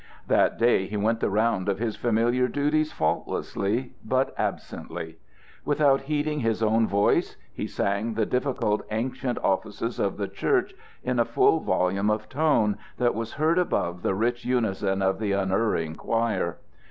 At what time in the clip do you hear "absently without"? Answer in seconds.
4.35-6.01